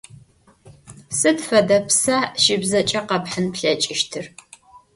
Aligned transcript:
Сыд 1.17 1.37
фэдэ 1.47 1.77
пса 1.87 2.17
щыбзэкӀэ 2.43 3.01
къэпхьын 3.07 3.47
плъэкӀыщтыр? 3.53 4.25